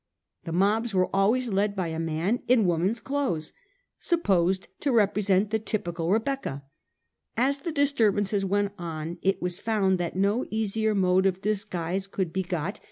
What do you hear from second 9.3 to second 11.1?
was found that no easier